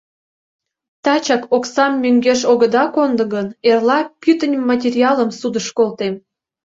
Тачак 1.03 1.43
оксам 1.55 1.93
мӧҥгеш 2.03 2.41
огыда 2.51 2.83
кондо 2.95 3.23
гын, 3.33 3.47
эрла 3.69 3.99
пӱтынь 4.21 4.55
материалым 4.69 5.29
судыш 5.39 5.67
колтем. 5.77 6.13